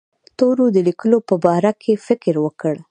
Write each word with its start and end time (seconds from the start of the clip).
تورو 0.37 0.65
د 0.75 0.77
لیکلو 0.87 1.17
په 1.29 1.35
باره 1.43 1.71
کې 1.81 1.93
فکر 2.07 2.33
وکړ. 2.45 2.75